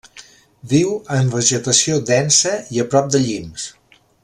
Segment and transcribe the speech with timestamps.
[0.71, 3.69] Viu en vegetació densa i a prop de llims.